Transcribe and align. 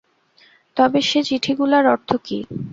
তবে 0.77 0.99
সে 1.01 1.19
চিঠিগুলার 1.23 1.85
অর্থ 1.87 2.09
কী। 2.25 2.37